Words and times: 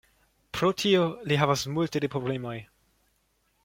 Pro 0.57 0.69
tio 0.83 1.03
li 1.31 1.39
havas 1.43 1.67
multe 1.77 2.05
de 2.07 2.13
problemoj. 2.17 2.59